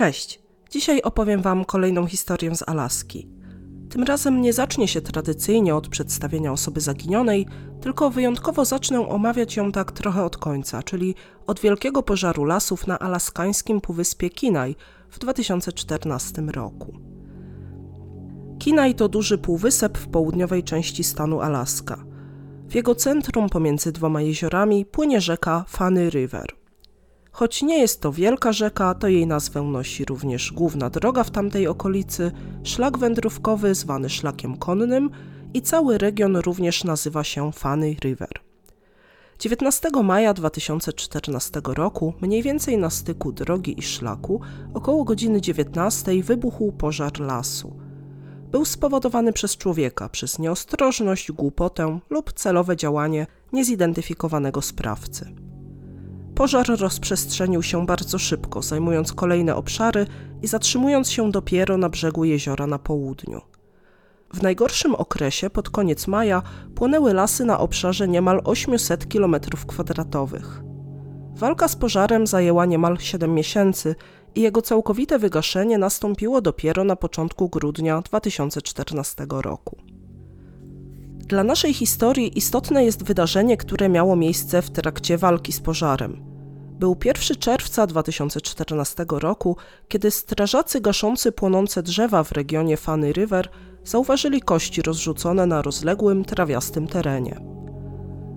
[0.00, 0.40] Cześć!
[0.70, 3.28] Dzisiaj opowiem Wam kolejną historię z Alaski.
[3.90, 7.46] Tym razem nie zacznie się tradycyjnie od przedstawienia osoby zaginionej,
[7.80, 11.14] tylko wyjątkowo zacznę omawiać ją tak trochę od końca, czyli
[11.46, 14.76] od wielkiego pożaru lasów na alaskańskim półwyspie Kinaj
[15.10, 16.98] w 2014 roku.
[18.58, 22.04] Kinaj to duży półwysep w południowej części stanu Alaska.
[22.68, 26.59] W jego centrum pomiędzy dwoma jeziorami płynie rzeka Funny River.
[27.40, 31.66] Choć nie jest to wielka rzeka, to jej nazwę nosi również główna droga w tamtej
[31.66, 32.32] okolicy,
[32.64, 35.10] szlak wędrówkowy zwany szlakiem konnym
[35.54, 38.40] i cały region również nazywa się Funny River.
[39.38, 44.40] 19 maja 2014 roku, mniej więcej na styku drogi i szlaku,
[44.74, 47.76] około godziny 19 wybuchł pożar lasu.
[48.50, 55.39] Był spowodowany przez człowieka, przez nieostrożność, głupotę lub celowe działanie niezidentyfikowanego sprawcy.
[56.40, 60.06] Pożar rozprzestrzenił się bardzo szybko, zajmując kolejne obszary
[60.42, 63.40] i zatrzymując się dopiero na brzegu jeziora na południu.
[64.34, 66.42] W najgorszym okresie, pod koniec maja,
[66.74, 70.40] płonęły lasy na obszarze niemal 800 km2.
[71.34, 73.94] Walka z pożarem zajęła niemal 7 miesięcy
[74.34, 79.89] i jego całkowite wygaszenie nastąpiło dopiero na początku grudnia 2014 roku.
[81.30, 86.22] Dla naszej historii istotne jest wydarzenie, które miało miejsce w trakcie walki z pożarem.
[86.78, 89.56] Był 1 czerwca 2014 roku,
[89.88, 93.48] kiedy strażacy gaszący płonące drzewa w regionie Funny River
[93.84, 97.40] zauważyli kości rozrzucone na rozległym, trawiastym terenie.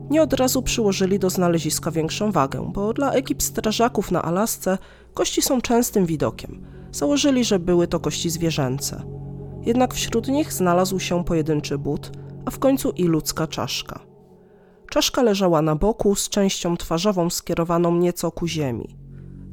[0.10, 4.78] Nie od razu przyłożyli do znaleziska większą wagę, bo dla ekip strażaków na Alasce
[5.14, 6.66] kości są częstym widokiem.
[6.92, 9.04] Założyli, że były to kości zwierzęce.
[9.62, 12.12] Jednak wśród nich znalazł się pojedynczy but,
[12.46, 14.00] a w końcu i ludzka czaszka.
[14.90, 18.98] Czaszka leżała na boku z częścią twarzową skierowaną nieco ku ziemi.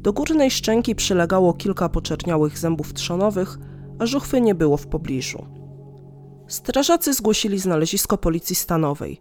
[0.00, 3.58] Do górnej szczęki przylegało kilka poczerniałych zębów trzonowych,
[3.98, 5.46] a żuchwy nie było w pobliżu.
[6.48, 9.20] Strażacy zgłosili znalezisko policji stanowej.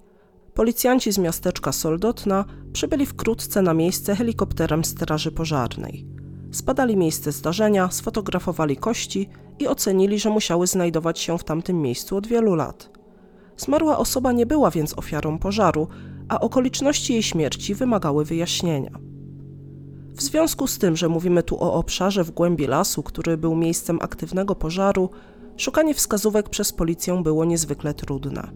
[0.54, 6.06] Policjanci z miasteczka Soldotna przybyli wkrótce na miejsce helikopterem Straży Pożarnej.
[6.52, 9.30] Spadali miejsce zdarzenia, sfotografowali kości
[9.60, 12.99] i ocenili, że musiały znajdować się w tamtym miejscu od wielu lat.
[13.60, 15.88] Zmarła osoba nie była więc ofiarą pożaru,
[16.30, 18.92] a okoliczności jej śmierci wymagały wyjaśnienia.
[20.16, 24.00] W związku z tym, że mówimy tu o obszarze w głębi lasu, który był miejscem
[24.02, 25.10] aktywnego pożaru,
[25.58, 28.52] szukanie wskazówek przez policję było niezwykle trudne.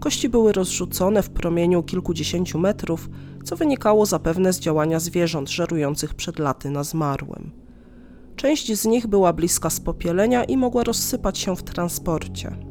[0.00, 3.08] Kości były rozrzucone w promieniu kilkudziesięciu metrów,
[3.44, 7.50] co wynikało zapewne z działania zwierząt żerujących przed laty na zmarłym.
[8.36, 12.65] Część z nich była bliska spopielenia i mogła rozsypać się w transporcie.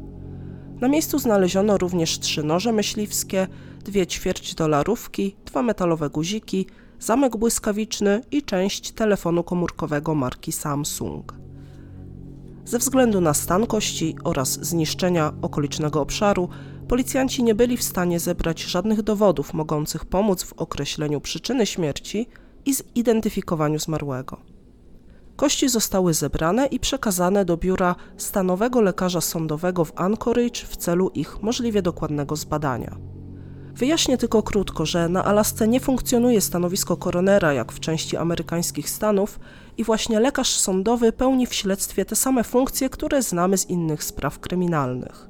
[0.80, 3.46] Na miejscu znaleziono również trzy noże myśliwskie,
[3.84, 6.66] dwie ćwierćdolarówki, dwa metalowe guziki,
[7.00, 11.34] zamek błyskawiczny i część telefonu komórkowego marki Samsung.
[12.64, 16.48] Ze względu na stan kości oraz zniszczenia okolicznego obszaru,
[16.88, 22.26] policjanci nie byli w stanie zebrać żadnych dowodów mogących pomóc w określeniu przyczyny śmierci
[22.64, 24.55] i zidentyfikowaniu zmarłego.
[25.36, 31.42] Kości zostały zebrane i przekazane do biura stanowego lekarza sądowego w Anchorage w celu ich
[31.42, 32.96] możliwie dokładnego zbadania.
[33.74, 39.40] Wyjaśnię tylko krótko, że na Alasce nie funkcjonuje stanowisko koronera jak w części amerykańskich stanów
[39.76, 44.38] i właśnie lekarz sądowy pełni w śledztwie te same funkcje, które znamy z innych spraw
[44.38, 45.28] kryminalnych.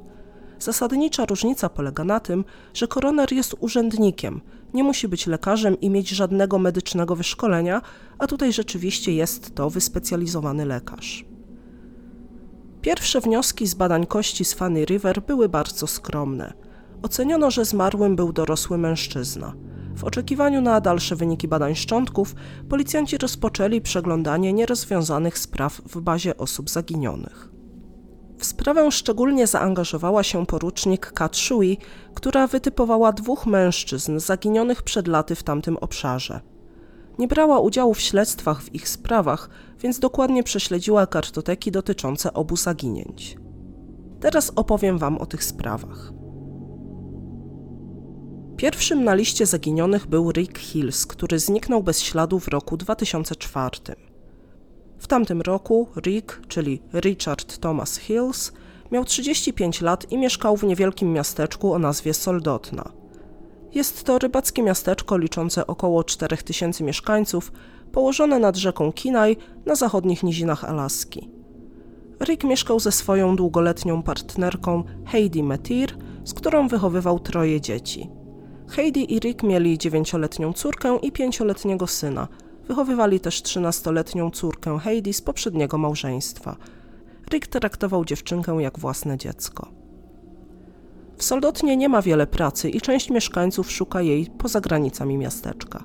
[0.59, 2.45] Zasadnicza różnica polega na tym,
[2.75, 4.41] że koroner jest urzędnikiem,
[4.77, 7.83] nie musi być lekarzem i mieć żadnego medycznego wyszkolenia,
[8.19, 11.25] a tutaj rzeczywiście jest to wyspecjalizowany lekarz.
[12.81, 16.53] Pierwsze wnioski z badań kości z Funny River były bardzo skromne.
[17.03, 19.55] Oceniono, że zmarłym był dorosły mężczyzna.
[19.97, 22.35] W oczekiwaniu na dalsze wyniki badań szczątków,
[22.69, 27.56] policjanci rozpoczęli przeglądanie nierozwiązanych spraw w bazie osób zaginionych.
[28.39, 31.79] W sprawę szczególnie zaangażowała się porucznik Kat Shui,
[32.15, 36.41] która wytypowała dwóch mężczyzn zaginionych przed laty w tamtym obszarze.
[37.19, 39.51] Nie brała udziału w śledztwach w ich sprawach,
[39.81, 43.37] więc dokładnie prześledziła kartoteki dotyczące obu zaginięć.
[44.21, 46.13] Teraz opowiem Wam o tych sprawach.
[48.57, 54.06] Pierwszym na liście zaginionych był Rick Hills, który zniknął bez śladu w roku 2004.
[54.99, 58.53] W tamtym roku Rick, czyli Richard Thomas Hills,
[58.91, 62.93] miał 35 lat i mieszkał w niewielkim miasteczku o nazwie Soldotna.
[63.75, 67.53] Jest to rybackie miasteczko liczące około 4000 mieszkańców,
[67.93, 71.29] położone nad rzeką Kinaj na zachodnich nizinach Alaski.
[72.21, 78.11] Rick mieszkał ze swoją długoletnią partnerką Heidi Metir, z którą wychowywał troje dzieci.
[78.69, 82.29] Heidi i Rick mieli dziewięcioletnią córkę i pięcioletniego syna–
[82.69, 86.57] Wychowywali też 13-letnią córkę Heidi z poprzedniego małżeństwa.
[87.31, 89.69] Rick traktował dziewczynkę jak własne dziecko.
[91.17, 95.85] W Soldotnie nie ma wiele pracy i część mieszkańców szuka jej poza granicami miasteczka.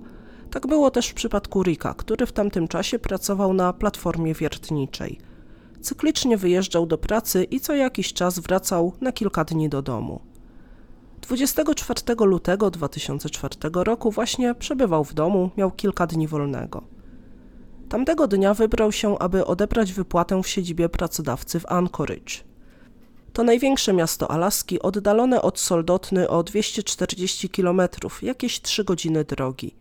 [0.52, 5.20] Tak było też w przypadku Ricka, który w tamtym czasie pracował na platformie wiertniczej.
[5.82, 10.31] Cyklicznie wyjeżdżał do pracy i co jakiś czas wracał na kilka dni do domu.
[11.22, 16.84] 24 lutego 2004 roku właśnie przebywał w domu, miał kilka dni wolnego.
[17.90, 22.34] Tamtego dnia wybrał się, aby odebrać wypłatę w siedzibie pracodawcy w Anchorage.
[23.34, 27.82] To największe miasto Alaski, oddalone od Soldotny o 240 km,
[28.22, 29.76] jakieś 3 godziny drogi.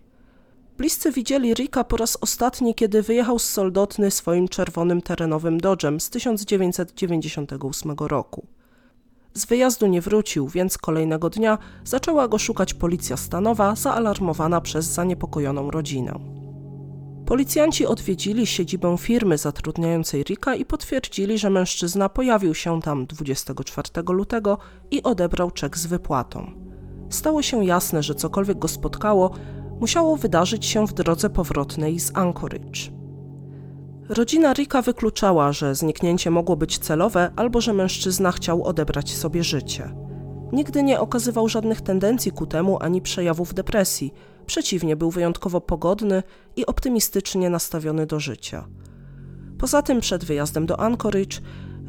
[0.79, 6.11] Bliscy widzieli Ricka po raz ostatni, kiedy wyjechał z Soldotny swoim czerwonym terenowym Dodgem z
[6.11, 8.47] 1998 roku.
[9.35, 15.71] Z wyjazdu nie wrócił, więc kolejnego dnia zaczęła go szukać policja stanowa, zaalarmowana przez zaniepokojoną
[15.71, 16.41] rodzinę.
[17.27, 24.59] Policjanci odwiedzili siedzibę firmy zatrudniającej Rika i potwierdzili, że mężczyzna pojawił się tam 24 lutego
[24.91, 26.53] i odebrał czek z wypłatą.
[27.11, 29.31] Stało się jasne, że cokolwiek go spotkało,
[29.81, 33.00] musiało wydarzyć się w drodze powrotnej z Anchorage.
[34.11, 39.95] Rodzina Rika wykluczała, że zniknięcie mogło być celowe albo że mężczyzna chciał odebrać sobie życie.
[40.53, 44.15] Nigdy nie okazywał żadnych tendencji ku temu ani przejawów depresji.
[44.47, 46.23] Przeciwnie, był wyjątkowo pogodny
[46.57, 48.69] i optymistycznie nastawiony do życia.
[49.59, 51.41] Poza tym, przed wyjazdem do Anchorage,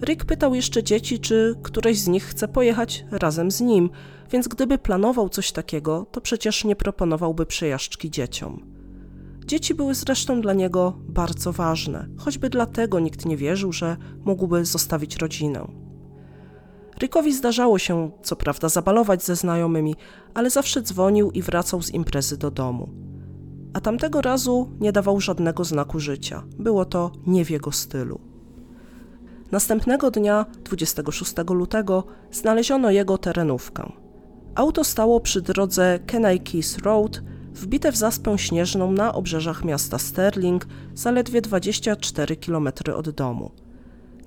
[0.02, 3.90] Rick pytał jeszcze dzieci, czy któreś z nich chce pojechać razem z nim,
[4.32, 8.71] więc gdyby planował coś takiego, to przecież nie proponowałby przejażdżki dzieciom.
[9.52, 15.16] Dzieci były zresztą dla niego bardzo ważne, choćby dlatego nikt nie wierzył, że mógłby zostawić
[15.16, 15.68] rodzinę.
[17.00, 19.96] Rickowi zdarzało się, co prawda, zabalować ze znajomymi,
[20.34, 22.90] ale zawsze dzwonił i wracał z imprezy do domu.
[23.74, 26.44] A tamtego razu nie dawał żadnego znaku życia.
[26.60, 28.20] Było to nie w jego stylu.
[29.52, 33.92] Następnego dnia, 26 lutego, znaleziono jego terenówkę.
[34.56, 37.22] Auto stało przy drodze Kenai Keys Road
[37.54, 43.52] wbite w zaspę śnieżną na obrzeżach miasta Sterling, zaledwie 24 km od domu.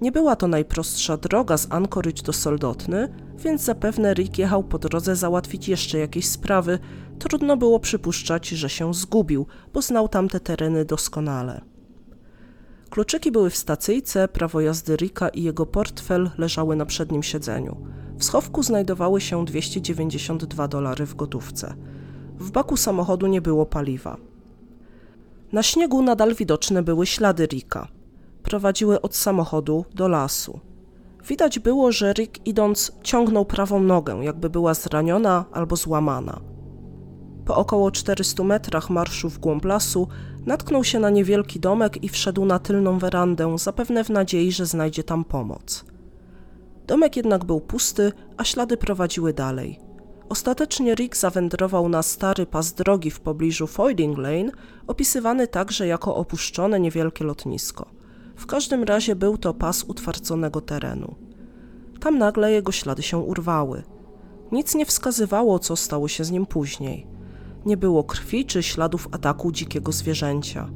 [0.00, 5.16] Nie była to najprostsza droga z Anchorage do Soldotny, więc zapewne Rick jechał po drodze
[5.16, 6.78] załatwić jeszcze jakieś sprawy.
[7.18, 11.60] Trudno było przypuszczać, że się zgubił, bo znał tamte tereny doskonale.
[12.90, 17.76] Kluczyki były w stacyjce, prawo jazdy Ricka i jego portfel leżały na przednim siedzeniu.
[18.18, 21.74] W schowku znajdowały się 292 dolary w gotówce.
[22.44, 24.16] W baku samochodu nie było paliwa.
[25.52, 27.88] Na śniegu nadal widoczne były ślady Ricka.
[28.42, 30.60] Prowadziły od samochodu do lasu.
[31.28, 36.40] Widać było, że Rick idąc ciągnął prawą nogę, jakby była zraniona albo złamana.
[37.44, 40.08] Po około 400 metrach marszu w głąb lasu
[40.46, 45.04] natknął się na niewielki domek i wszedł na tylną werandę, zapewne w nadziei, że znajdzie
[45.04, 45.84] tam pomoc.
[46.86, 49.83] Domek jednak był pusty, a ślady prowadziły dalej.
[50.28, 54.50] Ostatecznie Rick zawędrował na stary pas drogi w pobliżu Foyding Lane,
[54.86, 57.86] opisywany także jako opuszczone niewielkie lotnisko.
[58.36, 61.14] W każdym razie był to pas utwardzonego terenu.
[62.00, 63.82] Tam nagle jego ślady się urwały.
[64.52, 67.06] Nic nie wskazywało, co stało się z nim później.
[67.66, 70.70] Nie było krwi czy śladów ataku dzikiego zwierzęcia.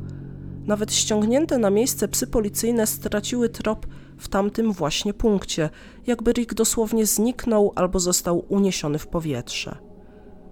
[0.68, 3.86] Nawet ściągnięte na miejsce psy policyjne straciły trop
[4.18, 5.70] w tamtym właśnie punkcie,
[6.06, 9.78] jakby Rick dosłownie zniknął albo został uniesiony w powietrze.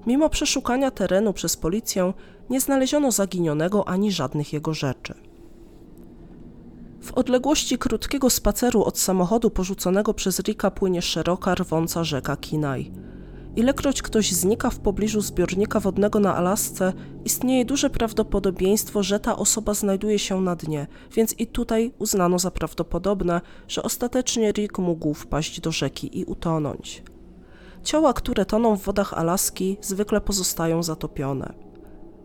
[0.06, 2.12] Mimo przeszukania terenu przez policję,
[2.50, 5.14] nie znaleziono zaginionego ani żadnych jego rzeczy.
[7.02, 12.92] W odległości krótkiego spaceru od samochodu porzuconego przez Ricka płynie szeroka, rwąca rzeka Kinaj.
[13.56, 16.92] Ilekroć ktoś znika w pobliżu zbiornika wodnego na Alasce,
[17.24, 22.50] istnieje duże prawdopodobieństwo, że ta osoba znajduje się na dnie, więc i tutaj uznano za
[22.50, 27.02] prawdopodobne, że ostatecznie Rick mógł wpaść do rzeki i utonąć.
[27.82, 31.54] Ciała, które toną w wodach Alaski, zwykle pozostają zatopione.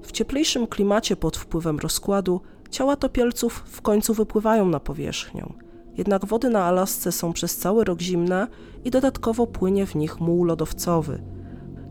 [0.02, 5.54] W cieplejszym klimacie pod wpływem rozkładu ciała topielców w końcu wypływają na powierzchnię.
[5.98, 8.48] Jednak wody na Alasce są przez cały rok zimne
[8.84, 11.24] i dodatkowo płynie w nich muł lodowcowy.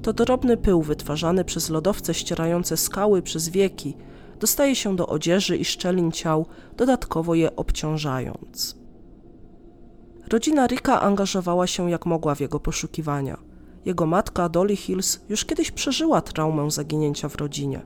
[0.03, 3.97] To drobny pył wytwarzany przez lodowce ścierające skały przez wieki
[4.41, 8.81] dostaje się do odzieży i szczelin ciał, dodatkowo je obciążając.
[10.33, 13.39] Rodzina Ricka angażowała się jak mogła w jego poszukiwania.
[13.85, 17.81] Jego matka, Dolly Hills, już kiedyś przeżyła traumę zaginięcia w rodzinie.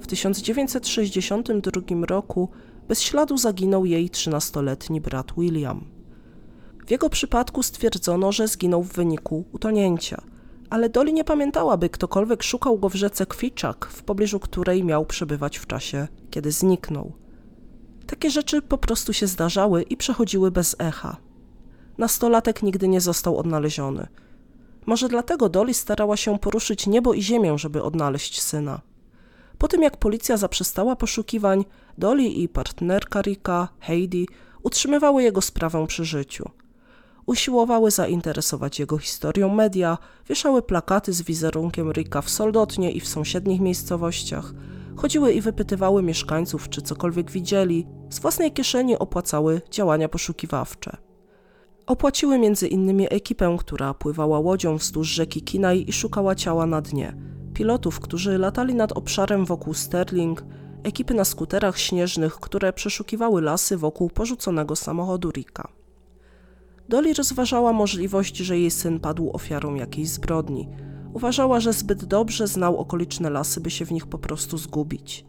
[0.00, 2.48] W 1962 roku
[2.88, 5.84] bez śladu zaginął jej 13-letni brat William.
[6.86, 10.22] W jego przypadku stwierdzono, że zginął w wyniku utonięcia,
[10.70, 15.06] ale Dolly nie pamiętała, by ktokolwiek szukał go w rzece Kwiczak, w pobliżu której miał
[15.06, 17.12] przebywać w czasie, kiedy zniknął.
[18.06, 21.16] Takie rzeczy po prostu się zdarzały i przechodziły bez echa.
[21.98, 24.06] Nastolatek nigdy nie został odnaleziony.
[24.86, 28.80] Może dlatego Dolly starała się poruszyć niebo i ziemię, żeby odnaleźć syna.
[29.62, 31.64] Po tym jak policja zaprzestała poszukiwań,
[31.98, 34.28] Dolly i partnerka Rika, Heidi,
[34.62, 36.50] utrzymywały jego sprawę przy życiu.
[37.26, 43.60] Usiłowały zainteresować jego historią media, wieszały plakaty z wizerunkiem Rika w Soldotnie i w sąsiednich
[43.60, 44.52] miejscowościach,
[44.96, 50.96] chodziły i wypytywały mieszkańców, czy cokolwiek widzieli, z własnej kieszeni opłacały działania poszukiwawcze.
[51.86, 57.16] Opłaciły między innymi ekipę, która pływała łodzią wzdłuż rzeki Kinaj i szukała ciała na dnie,
[57.54, 60.44] pilotów, którzy latali nad obszarem wokół Sterling,
[60.82, 65.68] ekipy na skuterach śnieżnych, które przeszukiwały lasy wokół porzuconego samochodu Rika.
[66.88, 70.68] Dolly rozważała możliwość, że jej syn padł ofiarą jakiejś zbrodni.
[71.14, 75.24] Uważała, że zbyt dobrze znał okoliczne lasy, by się w nich po prostu zgubić.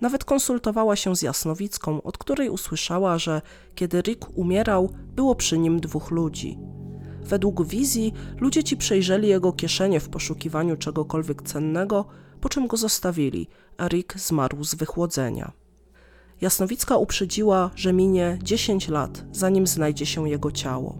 [0.00, 3.42] Nawet konsultowała się z Jasnowicką, od której usłyszała, że
[3.74, 6.58] kiedy Rick umierał, było przy nim dwóch ludzi.
[7.24, 12.04] Według wizji ludzie ci przejrzeli jego kieszenie w poszukiwaniu czegokolwiek cennego,
[12.40, 13.48] po czym go zostawili,
[13.78, 15.52] a Rick zmarł z wychłodzenia.
[16.40, 20.98] Jasnowicka uprzedziła, że minie 10 lat, zanim znajdzie się jego ciało.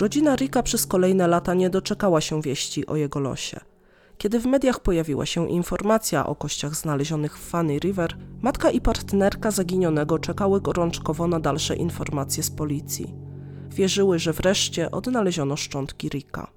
[0.00, 3.60] Rodzina Rika przez kolejne lata nie doczekała się wieści o jego losie.
[4.18, 9.50] Kiedy w mediach pojawiła się informacja o kościach znalezionych w Funny River, matka i partnerka
[9.50, 13.29] zaginionego czekały gorączkowo na dalsze informacje z policji.
[13.70, 16.50] Wierzyły, że wreszcie odnaleziono szczątki Rika.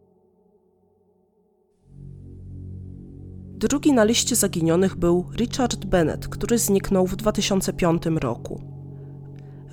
[3.64, 8.62] Drugi na liście zaginionych był Richard Bennett, który zniknął w 2005 roku.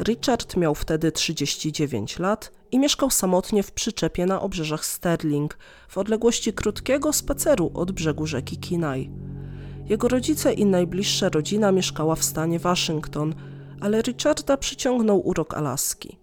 [0.01, 6.53] Richard miał wtedy 39 lat i mieszkał samotnie w przyczepie na obrzeżach Sterling, w odległości
[6.53, 9.11] krótkiego spaceru od brzegu rzeki Kinaj.
[9.87, 13.35] Jego rodzice i najbliższa rodzina mieszkała w stanie Waszyngton,
[13.81, 16.20] ale Richarda przyciągnął urok Alaski.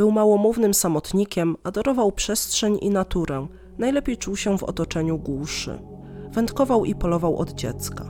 [0.00, 3.46] Był małomównym samotnikiem, adorował przestrzeń i naturę,
[3.78, 5.78] najlepiej czuł się w otoczeniu głuszy.
[6.32, 8.04] Wędkował i polował od dziecka.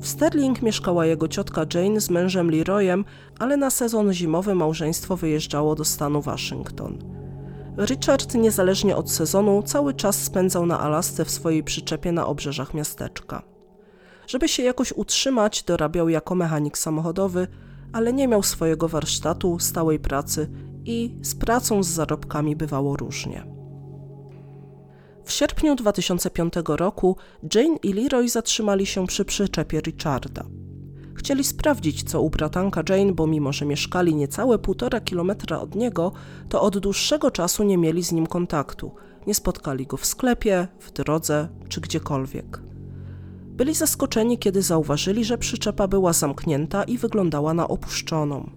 [0.00, 3.04] W Sterling mieszkała jego ciotka Jane z mężem Leroyem,
[3.38, 6.98] ale na sezon zimowy małżeństwo wyjeżdżało do stanu Waszyngton.
[7.78, 13.42] Richard, niezależnie od sezonu, cały czas spędzał na Alasce w swojej przyczepie na obrzeżach miasteczka.
[14.26, 17.46] Żeby się jakoś utrzymać, dorabiał jako mechanik samochodowy,
[17.92, 20.50] ale nie miał swojego warsztatu, stałej pracy
[20.84, 23.46] i z pracą z zarobkami bywało różnie.
[25.24, 27.16] W sierpniu 2005 roku
[27.54, 30.44] Jane i Leroy zatrzymali się przy przyczepie Richarda.
[31.14, 36.12] Chcieli sprawdzić, co u bratanka Jane, bo mimo, że mieszkali niecałe półtora kilometra od niego,
[36.48, 38.94] to od dłuższego czasu nie mieli z nim kontaktu.
[39.26, 42.69] Nie spotkali go w sklepie, w drodze czy gdziekolwiek.
[43.60, 48.50] Byli zaskoczeni, kiedy zauważyli, że przyczepa była zamknięta i wyglądała na opuszczoną.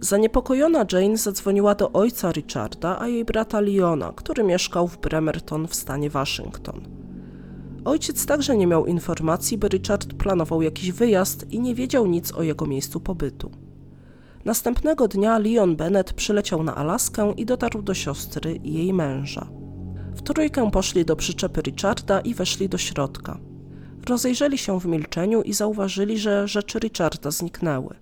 [0.00, 5.74] Zaniepokojona Jane zadzwoniła do ojca Richarda, a jej brata Leona, który mieszkał w Bremerton w
[5.74, 6.80] stanie Waszyngton.
[7.84, 12.42] Ojciec także nie miał informacji, by Richard planował jakiś wyjazd i nie wiedział nic o
[12.42, 13.50] jego miejscu pobytu.
[14.44, 19.46] Następnego dnia Leon Bennett przyleciał na Alaskę i dotarł do siostry i jej męża.
[20.14, 23.51] W trójkę poszli do przyczepy Richarda i weszli do środka.
[24.08, 27.94] Rozejrzeli się w milczeniu i zauważyli, że rzeczy Richarda zniknęły.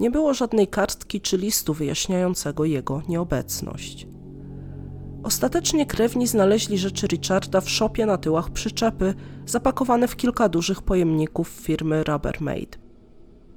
[0.00, 4.06] Nie było żadnej kartki czy listu wyjaśniającego jego nieobecność.
[5.22, 9.14] Ostatecznie krewni znaleźli rzeczy Richarda w szopie na tyłach przyczepy,
[9.46, 12.78] zapakowane w kilka dużych pojemników firmy Rubbermaid.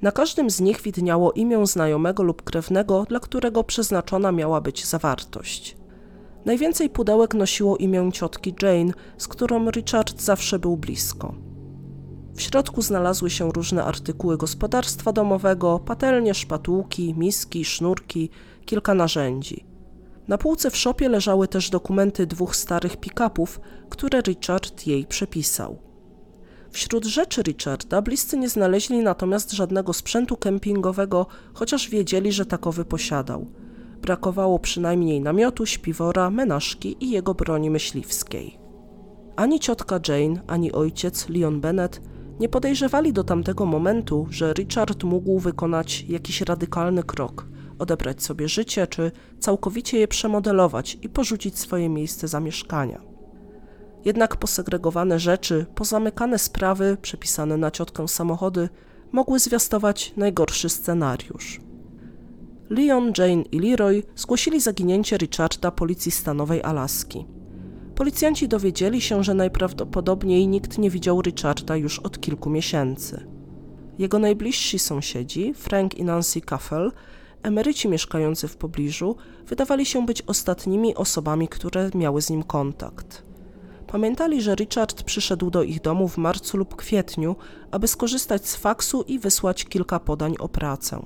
[0.02, 5.78] Na każdym z nich widniało imię znajomego lub krewnego, dla którego przeznaczona miała być zawartość.
[6.46, 11.36] Najwięcej pudełek nosiło imię ciotki Jane, z którą Richard zawsze był blisko.
[12.36, 18.30] W środku znalazły się różne artykuły gospodarstwa domowego, patelnie, szpatułki, miski, sznurki,
[18.66, 19.66] kilka narzędzi.
[20.28, 25.78] Na półce w szopie leżały też dokumenty dwóch starych pick-upów, które Richard jej przepisał.
[26.72, 33.48] Wśród rzeczy Richarda bliscy nie znaleźli natomiast żadnego sprzętu kempingowego, chociaż wiedzieli, że takowy posiadał.
[34.02, 38.58] Brakowało przynajmniej namiotu, śpiwora, menażki i jego broni myśliwskiej.
[39.36, 42.02] Ani ciotka Jane, ani ojciec Leon Bennett
[42.40, 47.48] nie podejrzewali do tamtego momentu, że Richard mógł wykonać jakiś radykalny krok,
[47.80, 53.02] odebrać sobie życie, czy całkowicie je przemodelować i porzucić swoje miejsce zamieszkania.
[54.06, 58.70] Jednak posegregowane rzeczy, pozamykane sprawy, przepisane na ciotkę samochody,
[59.12, 61.60] mogły zwiastować najgorszy scenariusz.
[62.70, 67.26] Leon, Jane i Leroy zgłosili zaginięcie Richarda policji stanowej Alaski.
[67.96, 73.28] Policjanci dowiedzieli się, że najprawdopodobniej nikt nie widział Richarda już od kilku miesięcy.
[73.98, 76.92] Jego najbliżsi sąsiedzi, Frank i Nancy Caffel,
[77.44, 79.16] emeryci mieszkający w pobliżu,
[79.48, 83.24] wydawali się być ostatnimi osobami, które miały z nim kontakt.
[83.88, 87.36] Pamiętali, że Richard przyszedł do ich domu w marcu lub kwietniu,
[87.72, 91.06] aby skorzystać z faksu i wysłać kilka podań o pracę.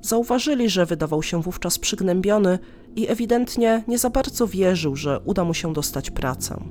[0.00, 2.58] Zauważyli, że wydawał się wówczas przygnębiony
[2.96, 6.64] i ewidentnie nie za bardzo wierzył, że uda mu się dostać pracę.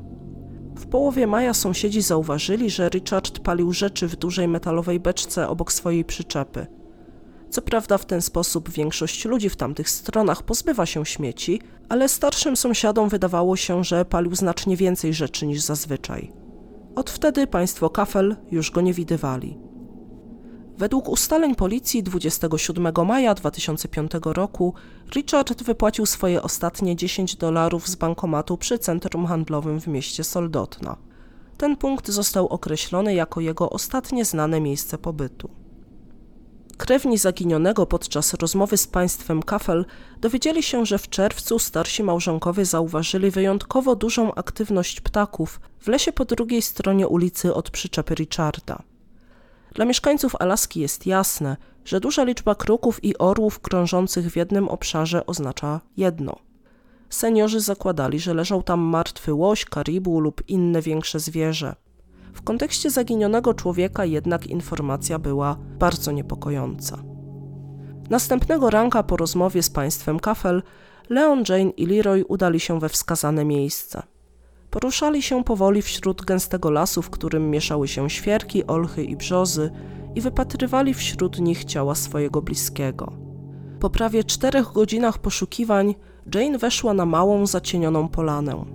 [0.75, 6.05] W połowie maja sąsiedzi zauważyli, że Richard palił rzeczy w dużej metalowej beczce obok swojej
[6.05, 6.67] przyczepy.
[7.49, 12.55] Co prawda w ten sposób większość ludzi w tamtych stronach pozbywa się śmieci, ale starszym
[12.55, 16.33] sąsiadom wydawało się, że palił znacznie więcej rzeczy niż zazwyczaj.
[16.95, 19.70] Od wtedy państwo Kafel już go nie widywali.
[20.81, 24.73] Według ustaleń policji 27 maja 2005 roku
[25.15, 30.97] Richard wypłacił swoje ostatnie 10 dolarów z bankomatu przy centrum handlowym w mieście Soldotna.
[31.57, 35.50] Ten punkt został określony jako jego ostatnie znane miejsce pobytu.
[36.77, 39.85] Krewni zaginionego podczas rozmowy z państwem Kafel
[40.21, 46.25] dowiedzieli się, że w czerwcu starsi małżonkowie zauważyli wyjątkowo dużą aktywność ptaków w lesie po
[46.25, 48.90] drugiej stronie ulicy od przyczepy Richarda.
[49.75, 55.25] Dla mieszkańców Alaski jest jasne, że duża liczba kruków i orłów krążących w jednym obszarze
[55.25, 56.35] oznacza jedno.
[57.09, 61.75] Seniorzy zakładali, że leżał tam martwy łoś, karibu lub inne większe zwierzę.
[62.33, 67.03] W kontekście zaginionego człowieka jednak informacja była bardzo niepokojąca.
[68.09, 70.63] Następnego ranka po rozmowie z państwem Kafel,
[71.09, 74.03] Leon, Jane i Leroy udali się we wskazane miejsce.
[74.71, 79.71] Poruszali się powoli wśród gęstego lasu, w którym mieszały się świerki, olchy i brzozy
[80.15, 83.13] i wypatrywali wśród nich ciała swojego bliskiego.
[83.79, 85.95] Po prawie czterech godzinach poszukiwań
[86.35, 88.65] Jane weszła na małą, zacienioną polanę.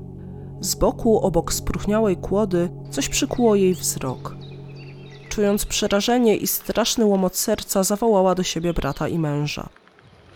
[0.60, 4.36] Z boku, obok spróchniałej kłody, coś przykuło jej wzrok.
[5.28, 9.68] Czując przerażenie i straszny łomot serca, zawołała do siebie brata i męża.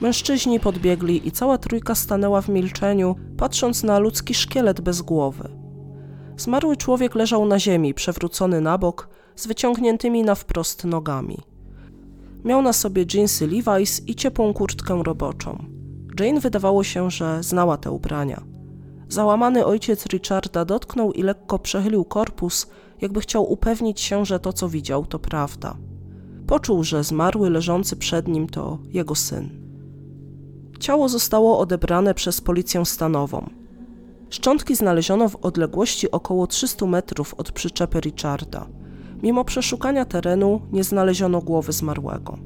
[0.00, 5.48] Mężczyźni podbiegli i cała trójka stanęła w milczeniu, patrząc na ludzki szkielet bez głowy.
[6.36, 11.38] Zmarły człowiek leżał na ziemi, przewrócony na bok, z wyciągniętymi na wprost nogami.
[12.44, 15.64] Miał na sobie dżinsy Levi's i ciepłą kurtkę roboczą.
[16.20, 18.42] Jane wydawało się, że znała te ubrania.
[19.08, 22.66] Załamany ojciec Richarda dotknął i lekko przechylił korpus,
[23.00, 25.76] jakby chciał upewnić się, że to, co widział, to prawda.
[26.46, 29.59] Poczuł, że zmarły leżący przed nim to jego syn.
[30.80, 33.50] Ciało zostało odebrane przez policję stanową.
[34.30, 38.66] Szczątki znaleziono w odległości około 300 metrów od przyczepy Richarda.
[39.22, 42.38] Mimo przeszukania terenu nie znaleziono głowy zmarłego.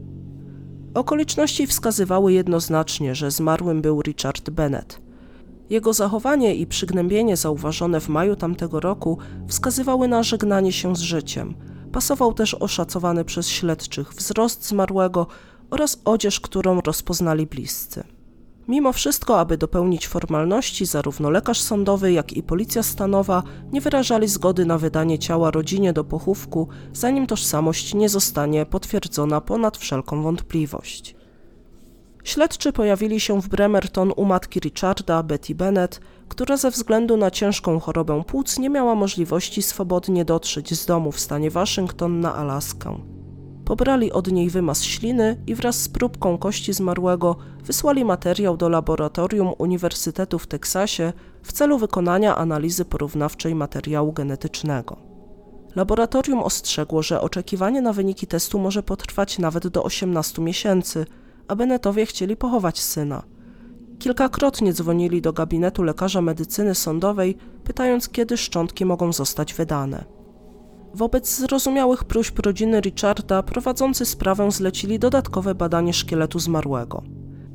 [0.95, 5.01] Okoliczności wskazywały jednoznacznie, że zmarłym był Richard Bennett.
[5.71, 9.19] Jego zachowanie i przygnębienie zauważone w maju tamtego roku
[9.49, 11.55] wskazywały na żegnanie się z życiem.
[11.93, 15.27] Pasował też oszacowany przez śledczych wzrost zmarłego
[15.71, 18.14] oraz odzież, którą rozpoznali bliscy.
[18.69, 24.67] Mimo wszystko, aby dopełnić formalności, zarówno lekarz sądowy, jak i policja stanowa nie wyrażali zgody
[24.67, 31.17] na wydanie ciała rodzinie do pochówku, zanim tożsamość nie zostanie potwierdzona ponad wszelką wątpliwość.
[32.25, 37.81] Śledczy pojawili się w Bremerton u matki Richarda, Betty Bennett, która ze względu na ciężką
[37.81, 43.14] chorobę płuc nie miała możliwości swobodnie dotrzeć z domu w stanie Waszyngton na Alaskę.
[43.65, 49.53] Pobrali od niej wymaz śliny i wraz z próbką kości zmarłego wysłali materiał do laboratorium
[49.59, 54.97] Uniwersytetu w Teksasie w celu wykonania analizy porównawczej materiału genetycznego.
[55.77, 61.07] Laboratorium ostrzegło, że oczekiwanie na wyniki testu może potrwać nawet do 18 miesięcy,
[61.49, 63.23] a Bennettowie chcieli pochować syna.
[63.99, 70.05] Kilkakrotnie dzwonili do gabinetu lekarza medycyny sądowej, pytając, kiedy szczątki mogą zostać wydane.
[70.95, 77.03] Wobec zrozumiałych próśb rodziny Richarda prowadzący sprawę zlecili dodatkowe badanie szkieletu zmarłego.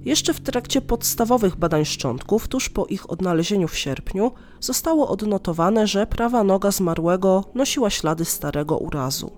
[0.05, 6.07] Jeszcze w trakcie podstawowych badań szczątków, tuż po ich odnalezieniu w sierpniu, zostało odnotowane, że
[6.07, 9.31] prawa noga zmarłego nosiła ślady starego urazu.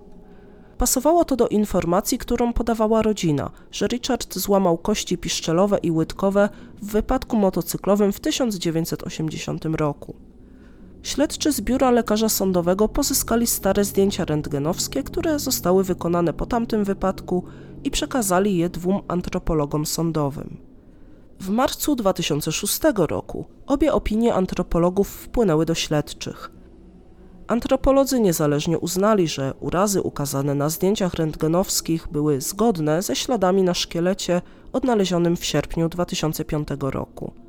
[0.78, 6.48] Pasowało to do informacji, którą podawała rodzina, że Richard złamał kości piszczelowe i łydkowe
[6.82, 10.31] w wypadku motocyklowym w 1980 roku.
[11.02, 17.44] Śledczy z biura lekarza sądowego pozyskali stare zdjęcia rentgenowskie, które zostały wykonane po tamtym wypadku
[17.84, 20.56] i przekazali je dwóm antropologom sądowym.
[21.40, 26.50] W marcu 2006 roku obie opinie antropologów wpłynęły do śledczych.
[27.46, 34.42] Antropolodzy niezależnie uznali, że urazy ukazane na zdjęciach rentgenowskich były zgodne ze śladami na szkielecie
[34.72, 37.41] odnalezionym w sierpniu 2005 roku.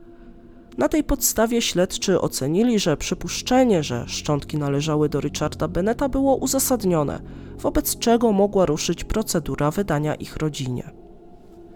[0.78, 7.22] Na tej podstawie śledczy ocenili, że przypuszczenie, że szczątki należały do Richarda Beneta było uzasadnione,
[7.58, 10.92] wobec czego mogła ruszyć procedura wydania ich rodzinie.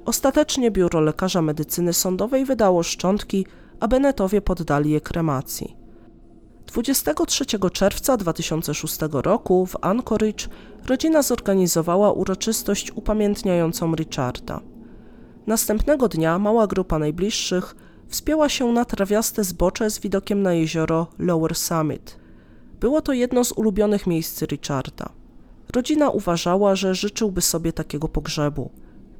[0.05, 3.45] Ostatecznie biuro lekarza medycyny sądowej wydało szczątki,
[3.79, 5.77] a Bennetowie poddali je kremacji.
[6.67, 10.47] 23 czerwca 2006 roku w Anchorage
[10.87, 14.61] rodzina zorganizowała uroczystość upamiętniającą Richarda.
[15.47, 17.75] Następnego dnia mała grupa najbliższych
[18.07, 22.19] wspięła się na trawiaste zbocze z widokiem na jezioro Lower Summit.
[22.79, 25.09] Było to jedno z ulubionych miejsc Richarda.
[25.75, 28.71] Rodzina uważała, że życzyłby sobie takiego pogrzebu.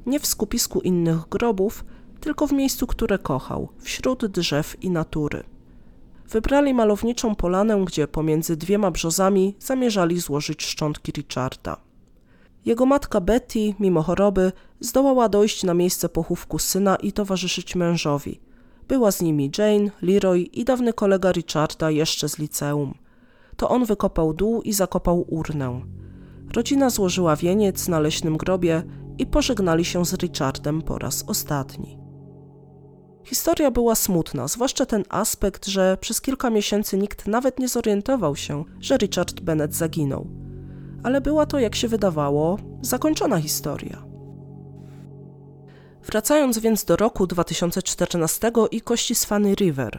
[0.06, 1.84] Nie w skupisku innych grobów,
[2.20, 5.42] tylko w miejscu, które kochał, wśród drzew i natury.
[6.30, 11.76] Wybrali malowniczą polanę, gdzie pomiędzy dwiema brzozami zamierzali złożyć szczątki Richarda.
[12.64, 18.40] Jego matka Betty, mimo choroby, zdołała dojść na miejsce pochówku syna i towarzyszyć mężowi.
[18.88, 22.94] Była z nimi Jane, Leroy i dawny kolega Richarda jeszcze z liceum.
[23.56, 25.80] To on wykopał dół i zakopał urnę.
[26.54, 28.82] Rodzina złożyła wieniec na leśnym grobie
[29.18, 31.98] i pożegnali się z Richardem po raz ostatni.
[33.24, 38.64] Historia była smutna, zwłaszcza ten aspekt, że przez kilka miesięcy nikt nawet nie zorientował się,
[38.80, 40.26] że Richard Bennett zaginął.
[41.02, 44.07] Ale była to, jak się wydawało, zakończona historia.
[46.10, 49.98] Wracając więc do roku 2014 i kości z Fanny River.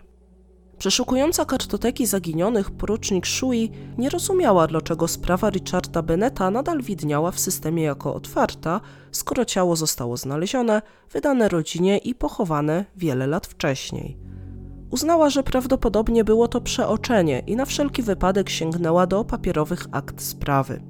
[0.78, 7.84] Przeszukująca kartoteki zaginionych porucznik Shui nie rozumiała, dlaczego sprawa Richarda Bennetta nadal widniała w systemie
[7.84, 14.18] jako otwarta, skoro ciało zostało znalezione, wydane rodzinie i pochowane wiele lat wcześniej.
[14.92, 20.82] Uznała, że prawdopodobnie było to przeoczenie i na wszelki wypadek sięgnęła do papierowych akt sprawy.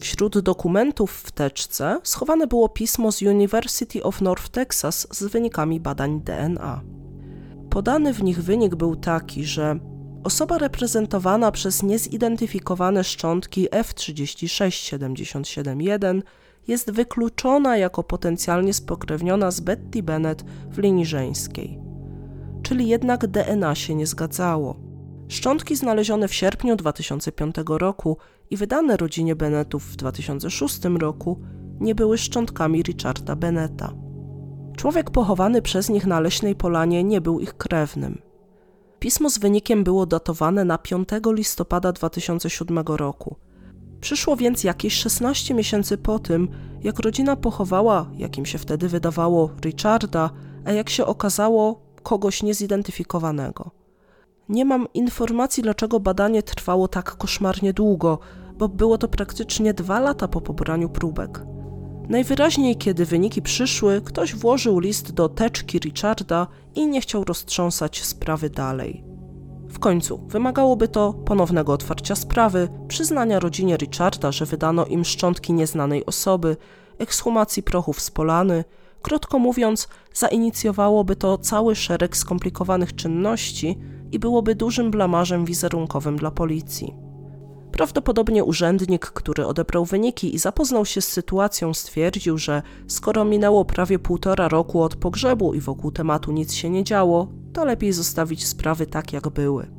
[0.00, 6.20] Wśród dokumentów w teczce schowane było pismo z University of North Texas z wynikami badań
[6.20, 6.80] DNA.
[7.70, 9.78] Podany w nich wynik był taki, że
[10.24, 16.22] osoba reprezentowana przez niezidentyfikowane szczątki F36771
[16.68, 21.78] jest wykluczona jako potencjalnie spokrewniona z Betty Bennett w linii żeńskiej.
[22.62, 24.76] Czyli jednak DNA się nie zgadzało.
[25.28, 28.16] Szczątki znalezione w sierpniu 2005 roku
[28.50, 31.40] i wydane rodzinie Bennettów w 2006 roku
[31.80, 33.92] nie były szczątkami Richarda Bennetta.
[34.76, 38.22] Człowiek pochowany przez nich na leśnej polanie nie był ich krewnym.
[38.98, 43.36] Pismo z wynikiem było datowane na 5 listopada 2007 roku.
[44.00, 46.48] Przyszło więc jakieś 16 miesięcy po tym,
[46.82, 50.30] jak rodzina pochowała, jak im się wtedy wydawało, Richarda,
[50.64, 53.70] a jak się okazało, kogoś niezidentyfikowanego.
[54.48, 58.18] Nie mam informacji, dlaczego badanie trwało tak koszmarnie długo,
[58.60, 61.40] bo było to praktycznie dwa lata po pobraniu próbek.
[62.08, 68.50] Najwyraźniej, kiedy wyniki przyszły, ktoś włożył list do teczki Richarda i nie chciał roztrząsać sprawy
[68.50, 69.04] dalej.
[69.68, 76.06] W końcu wymagałoby to ponownego otwarcia sprawy, przyznania rodzinie Richarda, że wydano im szczątki nieznanej
[76.06, 76.56] osoby,
[76.98, 78.64] ekshumacji prochów z polany.
[79.02, 83.78] Krótko mówiąc, zainicjowałoby to cały szereg skomplikowanych czynności
[84.12, 87.09] i byłoby dużym blamarzem wizerunkowym dla policji.
[87.80, 93.98] Prawdopodobnie urzędnik, który odebrał wyniki i zapoznał się z sytuacją, stwierdził, że skoro minęło prawie
[93.98, 98.86] półtora roku od pogrzebu i wokół tematu nic się nie działo, to lepiej zostawić sprawy
[98.86, 99.70] tak, jak były.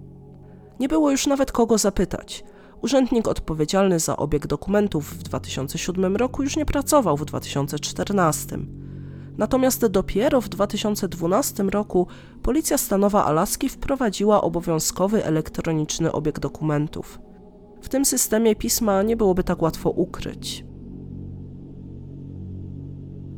[0.80, 2.44] Nie było już nawet kogo zapytać.
[2.82, 8.58] Urzędnik odpowiedzialny za obieg dokumentów w 2007 roku już nie pracował w 2014.
[9.38, 12.08] Natomiast dopiero w 2012 roku
[12.44, 17.20] Policja Stanowa Alaski wprowadziła obowiązkowy elektroniczny obieg dokumentów.
[17.82, 20.66] W tym systemie pisma nie byłoby tak łatwo ukryć.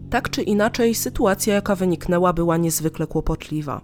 [0.10, 3.82] Tak czy inaczej, sytuacja, jaka wyniknęła, była niezwykle kłopotliwa.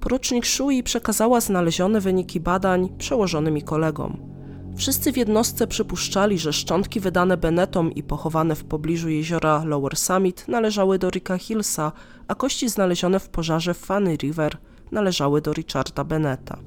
[0.00, 4.38] Porucznik Shui przekazała znalezione wyniki badań przełożonym i kolegom.
[4.76, 10.48] Wszyscy w jednostce przypuszczali, że szczątki wydane Bennettom i pochowane w pobliżu jeziora Lower Summit
[10.48, 11.92] należały do Ricka Hillsa,
[12.28, 14.58] a kości znalezione w pożarze w Funny River
[14.92, 16.58] należały do Richarda Bennetta.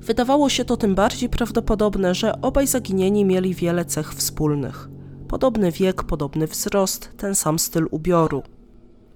[0.00, 4.88] Wydawało się to tym bardziej prawdopodobne, że obaj zaginieni mieli wiele cech wspólnych.
[5.28, 8.42] Podobny wiek, podobny wzrost, ten sam styl ubioru.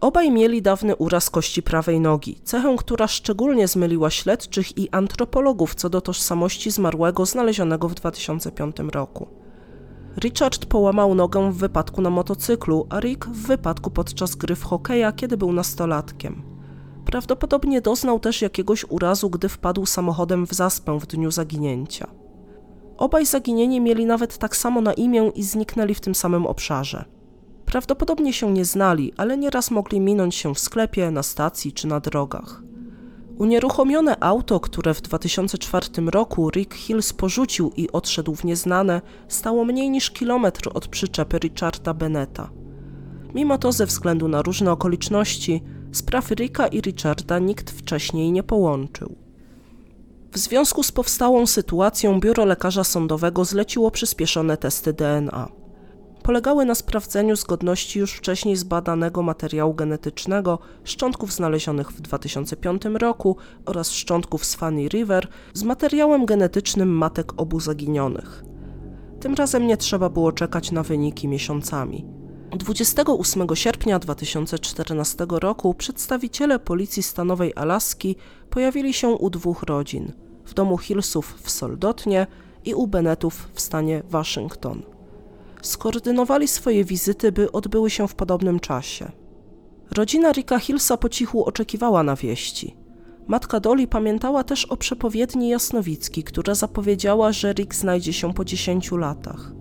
[0.00, 5.90] Obaj mieli dawny uraz kości prawej nogi, cechę, która szczególnie zmyliła śledczych i antropologów co
[5.90, 9.26] do tożsamości zmarłego znalezionego w 2005 roku.
[10.20, 15.12] Richard połamał nogę w wypadku na motocyklu, a Rick w wypadku podczas gry w hokeja,
[15.12, 16.53] kiedy był nastolatkiem.
[17.04, 22.06] Prawdopodobnie doznał też jakiegoś urazu, gdy wpadł samochodem w zaspę w dniu zaginięcia.
[22.96, 27.04] Obaj zaginieni mieli nawet tak samo na imię i zniknęli w tym samym obszarze.
[27.66, 32.00] Prawdopodobnie się nie znali, ale nieraz mogli minąć się w sklepie, na stacji czy na
[32.00, 32.62] drogach.
[33.38, 39.90] Unieruchomione auto, które w 2004 roku Rick Hills porzucił i odszedł w nieznane, stało mniej
[39.90, 42.50] niż kilometr od przyczepy Richarda Beneta.
[43.34, 45.62] Mimo to, ze względu na różne okoliczności,
[45.96, 49.16] spraw Ricka i Richarda nikt wcześniej nie połączył.
[50.32, 55.48] W związku z powstałą sytuacją biuro lekarza sądowego zleciło przyspieszone testy DNA.
[56.22, 63.90] Polegały na sprawdzeniu zgodności już wcześniej zbadanego materiału genetycznego, szczątków znalezionych w 2005 roku oraz
[63.90, 68.44] szczątków z Funny River z materiałem genetycznym matek obu zaginionych.
[69.20, 72.23] Tym razem nie trzeba było czekać na wyniki miesiącami.
[72.56, 78.16] 28 sierpnia 2014 roku przedstawiciele Policji Stanowej Alaski
[78.50, 80.12] pojawili się u dwóch rodzin–
[80.44, 82.26] w domu Hillsów w Soldotnie
[82.64, 84.82] i u Bennettów w stanie Waszyngton.
[85.62, 89.12] Skoordynowali swoje wizyty, by odbyły się w podobnym czasie.
[89.90, 92.76] Rodzina Ricka Hillsa po cichu oczekiwała na wieści.
[93.26, 98.92] Matka Dolly pamiętała też o przepowiedni jasnowicki, która zapowiedziała, że Rick znajdzie się po 10
[98.92, 99.52] latach.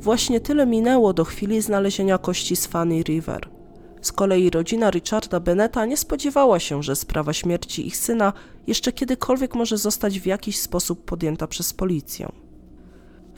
[0.00, 3.48] Właśnie tyle minęło do chwili znalezienia kości z Fanny River.
[4.00, 8.32] Z kolei rodzina Richarda Beneta nie spodziewała się, że sprawa śmierci ich syna
[8.66, 12.32] jeszcze kiedykolwiek może zostać w jakiś sposób podjęta przez policję.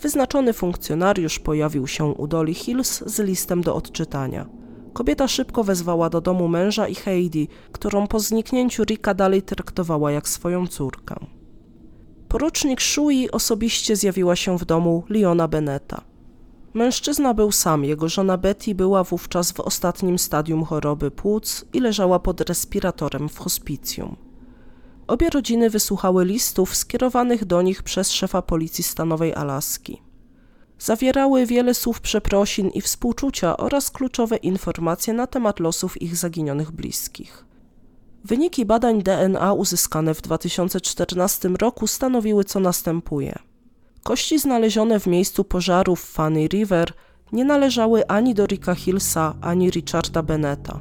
[0.00, 4.46] Wyznaczony funkcjonariusz pojawił się u Dolly Hills z listem do odczytania.
[4.92, 10.28] Kobieta szybko wezwała do domu męża i Heidi, którą po zniknięciu Rika dalej traktowała jak
[10.28, 11.14] swoją córkę.
[12.28, 16.11] Porucznik Shui osobiście zjawiła się w domu Leona Beneta.
[16.74, 22.18] Mężczyzna był sam, jego żona Betty była wówczas w ostatnim stadium choroby płuc i leżała
[22.18, 24.16] pod respiratorem w hospicjum.
[25.06, 30.02] Obie rodziny wysłuchały listów skierowanych do nich przez szefa Policji Stanowej Alaski.
[30.78, 37.44] Zawierały wiele słów przeprosin i współczucia oraz kluczowe informacje na temat losów ich zaginionych bliskich.
[38.24, 43.38] Wyniki badań DNA uzyskane w 2014 roku stanowiły co następuje–
[44.02, 46.92] Kości znalezione w miejscu pożaru w Funny River
[47.32, 50.80] nie należały ani do Ricka Hillsa, ani Richarda Beneta.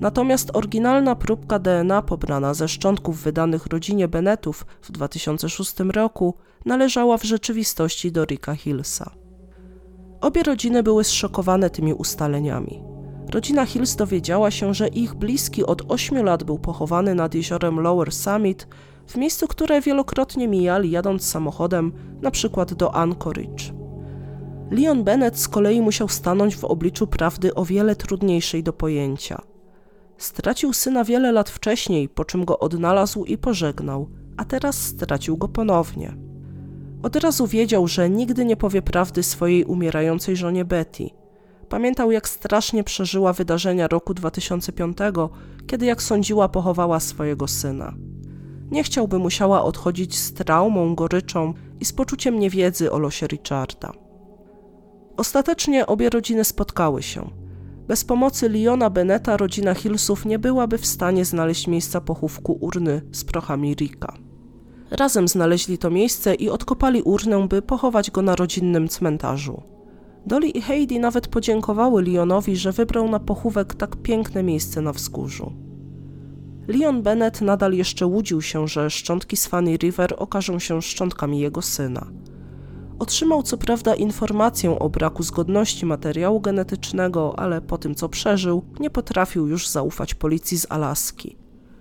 [0.00, 6.34] Natomiast oryginalna próbka DNA pobrana ze szczątków wydanych rodzinie Bennetów w 2006 roku
[6.64, 9.10] należała w rzeczywistości do Ricka Hillsa.
[10.20, 12.82] Obie rodziny były zszokowane tymi ustaleniami.
[13.30, 18.12] Rodzina Hills dowiedziała się, że ich bliski od 8 lat był pochowany nad jeziorem Lower
[18.12, 18.66] Summit
[19.08, 21.92] w miejscu, które wielokrotnie mijali jadąc samochodem,
[22.22, 23.64] na przykład do Anchorage.
[24.70, 29.42] Leon Bennett z kolei musiał stanąć w obliczu prawdy o wiele trudniejszej do pojęcia.
[30.18, 35.48] Stracił syna wiele lat wcześniej, po czym go odnalazł i pożegnał, a teraz stracił go
[35.48, 36.16] ponownie.
[37.02, 41.10] Od razu wiedział, że nigdy nie powie prawdy swojej umierającej żonie Betty.
[41.68, 44.98] Pamiętał, jak strasznie przeżyła wydarzenia roku 2005,
[45.66, 47.94] kiedy, jak sądziła, pochowała swojego syna.
[48.70, 53.92] Nie chciałby musiała odchodzić z traumą, goryczą i z poczuciem niewiedzy o losie Richarda.
[55.16, 57.30] Ostatecznie obie rodziny spotkały się.
[57.88, 63.24] Bez pomocy Leona Beneta rodzina Hillsów nie byłaby w stanie znaleźć miejsca pochówku urny z
[63.24, 64.14] prochami Rika.
[64.90, 69.62] Razem znaleźli to miejsce i odkopali urnę, by pochować go na rodzinnym cmentarzu.
[70.26, 75.67] Dolly i Heidi nawet podziękowały Leonowi, że wybrał na pochówek tak piękne miejsce na wzgórzu.
[76.68, 81.62] Leon Bennett nadal jeszcze łudził się, że szczątki z Fanny River okażą się szczątkami jego
[81.62, 82.06] syna.
[82.98, 88.90] Otrzymał co prawda informację o braku zgodności materiału genetycznego, ale po tym co przeżył, nie
[88.90, 91.36] potrafił już zaufać policji z Alaski.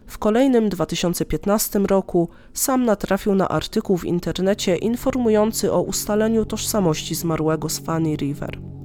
[0.07, 7.69] W kolejnym 2015 roku sam natrafił na artykuł w internecie informujący o ustaleniu tożsamości zmarłego
[7.69, 8.76] z Fanny River.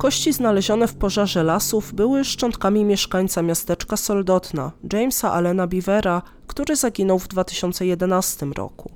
[0.00, 7.18] Kości znalezione w pożarze lasów były szczątkami mieszkańca miasteczka Soldotna, Jamesa Allena Beavera, który zaginął
[7.18, 8.90] w 2011 roku.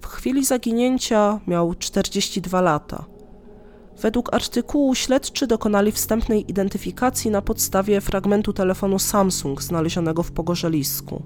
[0.00, 3.04] W chwili zaginięcia miał 42 lata.
[4.00, 11.22] Według artykułu śledczy dokonali wstępnej identyfikacji na podstawie fragmentu telefonu Samsung znalezionego w pogorzelisku.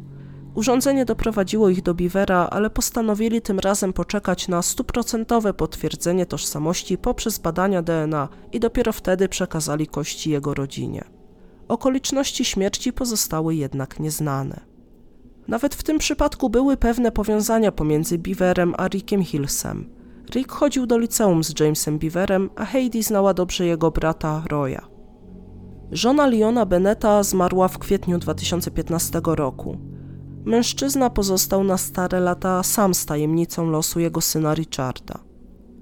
[0.55, 7.39] Urządzenie doprowadziło ich do Beavera, ale postanowili tym razem poczekać na stuprocentowe potwierdzenie tożsamości poprzez
[7.39, 11.05] badania DNA i dopiero wtedy przekazali kości jego rodzinie.
[11.69, 14.61] Okoliczności śmierci pozostały jednak nieznane.
[15.49, 19.91] Nawet w tym przypadku były pewne powiązania pomiędzy Beaverem a Rickiem Hillsem.
[20.35, 24.81] Rick chodził do liceum z Jamesem Beaverem, a Heidi znała dobrze jego brata Roya.
[25.93, 29.79] Żona Leona Beneta zmarła w kwietniu 2015 roku.
[30.45, 35.19] Mężczyzna pozostał na stare lata sam z tajemnicą losu jego syna Richarda.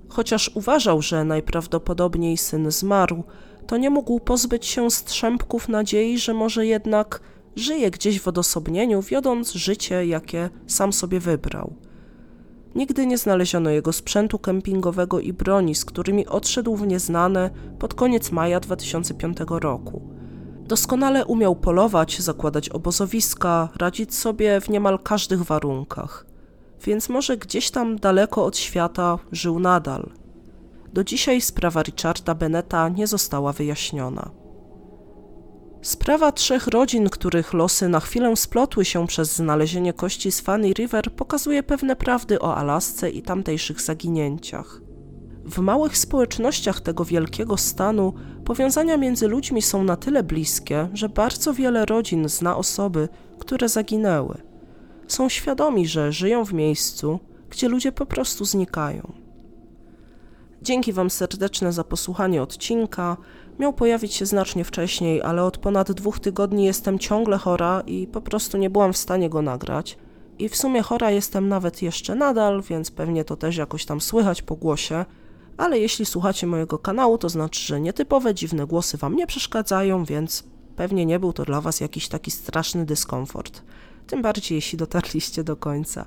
[0.08, 3.24] Chociaż uważał, że najprawdopodobniej syn zmarł,
[3.66, 7.20] to nie mógł pozbyć się strzępków nadziei, że może jednak
[7.56, 11.74] żyje gdzieś w odosobnieniu, wiodąc życie, jakie sam sobie wybrał.
[12.74, 18.30] Nigdy nie znaleziono jego sprzętu kempingowego i broni, z którymi odszedł w nieznane pod koniec
[18.32, 20.11] maja 2005 roku.
[20.66, 26.26] Doskonale umiał polować, zakładać obozowiska, radzić sobie w niemal każdych warunkach.
[26.84, 30.10] Więc może gdzieś tam daleko od świata żył nadal.
[30.92, 34.30] Do dzisiaj sprawa Richarda Beneta nie została wyjaśniona.
[35.82, 41.12] Sprawa trzech rodzin, których losy na chwilę splotły się przez znalezienie kości z Funny River,
[41.12, 44.80] pokazuje pewne prawdy o Alasce i tamtejszych zaginięciach.
[45.44, 48.12] W małych społecznościach tego wielkiego stanu
[48.44, 54.42] powiązania między ludźmi są na tyle bliskie, że bardzo wiele rodzin zna osoby, które zaginęły.
[55.06, 59.12] Są świadomi, że żyją w miejscu, gdzie ludzie po prostu znikają.
[60.62, 63.16] Dzięki Wam serdeczne za posłuchanie odcinka.
[63.58, 68.20] Miał pojawić się znacznie wcześniej, ale od ponad dwóch tygodni jestem ciągle chora i po
[68.20, 69.98] prostu nie byłam w stanie go nagrać.
[70.38, 74.42] I w sumie chora jestem nawet jeszcze nadal, więc pewnie to też jakoś tam słychać
[74.42, 75.04] po głosie.
[75.56, 80.44] Ale jeśli słuchacie mojego kanału, to znaczy, że nietypowe, dziwne głosy Wam nie przeszkadzają, więc
[80.76, 83.62] pewnie nie był to dla Was jakiś taki straszny dyskomfort.
[84.06, 86.06] Tym bardziej, jeśli dotarliście do końca.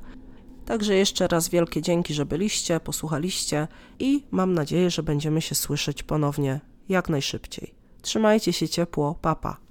[0.65, 3.67] Także jeszcze raz wielkie dzięki, że byliście, posłuchaliście
[3.99, 7.73] i mam nadzieję, że będziemy się słyszeć ponownie jak najszybciej.
[8.01, 9.64] Trzymajcie się ciepło, papa.